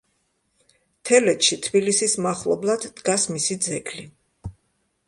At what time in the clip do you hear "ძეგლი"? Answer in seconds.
3.69-4.09